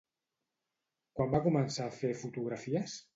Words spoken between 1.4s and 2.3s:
començar a fer